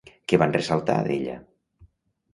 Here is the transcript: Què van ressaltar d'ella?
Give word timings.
Què 0.31 0.39
van 0.43 0.55
ressaltar 0.55 0.95
d'ella? 1.11 1.37